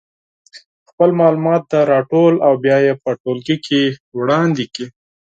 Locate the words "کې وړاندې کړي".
3.65-4.87